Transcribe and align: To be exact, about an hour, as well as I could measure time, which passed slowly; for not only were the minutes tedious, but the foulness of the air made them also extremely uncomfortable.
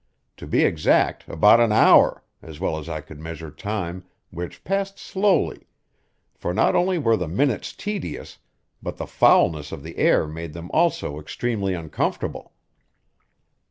To 0.37 0.47
be 0.47 0.63
exact, 0.63 1.29
about 1.29 1.59
an 1.59 1.71
hour, 1.71 2.23
as 2.41 2.59
well 2.59 2.79
as 2.79 2.89
I 2.89 3.01
could 3.01 3.19
measure 3.19 3.51
time, 3.51 4.03
which 4.31 4.63
passed 4.63 4.97
slowly; 4.97 5.67
for 6.33 6.55
not 6.55 6.75
only 6.75 6.97
were 6.97 7.15
the 7.15 7.27
minutes 7.27 7.71
tedious, 7.71 8.39
but 8.81 8.97
the 8.97 9.05
foulness 9.05 9.71
of 9.71 9.83
the 9.83 9.99
air 9.99 10.25
made 10.25 10.53
them 10.53 10.71
also 10.73 11.19
extremely 11.19 11.75
uncomfortable. 11.75 12.51